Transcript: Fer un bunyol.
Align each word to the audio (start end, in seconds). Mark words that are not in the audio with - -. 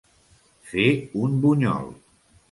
Fer 0.69 0.85
un 1.27 1.35
bunyol. 1.43 1.85